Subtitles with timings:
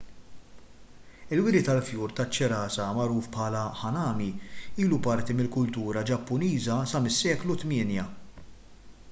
[1.35, 4.31] il-wiri tal-fjur taċ-ċirasa magħruf bħala hanami
[4.87, 8.11] ilu parti mill-kultura ġappuniża sa mis-seklu 8